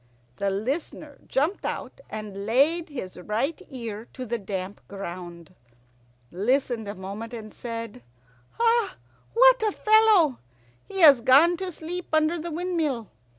[0.37, 5.53] The Listener jumped out and laid his right ear to the damp ground,
[6.31, 8.01] listened a moment, and said,
[8.55, 10.39] "What a fellow!
[10.85, 13.11] He has gone to sleep under the windmill.